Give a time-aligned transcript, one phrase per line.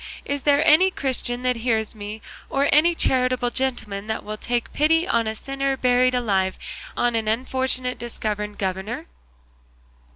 [0.25, 5.07] is there any Christian that hears me, or any charitable gentleman that will take pity
[5.07, 6.57] on a sinner buried alive,
[6.97, 9.05] on an unfortunate disgoverned governor?"